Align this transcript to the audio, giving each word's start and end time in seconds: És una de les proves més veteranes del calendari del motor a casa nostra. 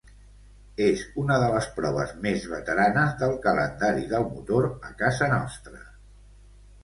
És 0.83 1.01
una 1.23 1.35
de 1.41 1.49
les 1.55 1.65
proves 1.79 2.13
més 2.23 2.47
veteranes 2.53 3.13
del 3.19 3.37
calendari 3.43 4.09
del 4.13 4.25
motor 4.31 4.69
a 4.89 4.93
casa 5.03 5.27
nostra. 5.35 5.85